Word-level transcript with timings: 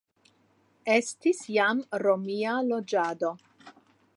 Estis 0.93 1.41
jam 1.57 1.83
romia 2.05 2.57
loĝado. 2.71 3.35